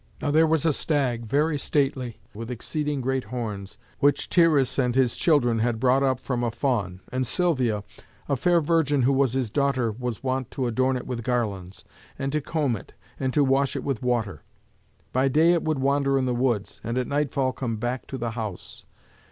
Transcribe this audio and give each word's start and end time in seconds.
Now 0.19 0.31
there 0.31 0.47
was 0.47 0.65
a 0.65 0.73
stag, 0.73 1.27
very 1.27 1.59
stately, 1.59 2.17
with 2.33 2.49
exceeding 2.49 3.01
great 3.01 3.25
horns, 3.25 3.77
which 3.99 4.29
Tyrrheus 4.29 4.79
and 4.79 4.95
his 4.95 5.15
children 5.15 5.59
had 5.59 5.79
brought 5.79 6.01
up 6.01 6.19
from 6.19 6.43
a 6.43 6.49
fawn. 6.49 7.01
And 7.11 7.27
Silvia, 7.27 7.83
a 8.27 8.35
fair 8.35 8.61
virgin 8.61 9.03
who 9.03 9.13
was 9.13 9.33
his 9.33 9.51
daughter, 9.51 9.91
was 9.91 10.23
wont 10.23 10.49
to 10.53 10.65
adorn 10.65 10.97
it 10.97 11.05
with 11.05 11.21
garlands, 11.21 11.85
and 12.17 12.31
to 12.31 12.41
comb 12.41 12.75
it, 12.75 12.95
and 13.19 13.31
to 13.35 13.43
wash 13.43 13.75
it 13.75 13.83
with 13.83 14.01
water. 14.01 14.41
By 15.13 15.27
day 15.27 15.53
it 15.53 15.61
would 15.61 15.77
wander 15.77 16.17
in 16.17 16.25
the 16.25 16.33
woods, 16.33 16.81
and 16.83 16.97
at 16.97 17.05
nightfall 17.05 17.53
come 17.53 17.77
back 17.77 18.07
to 18.07 18.17
the 18.17 18.31
house. 18.31 18.85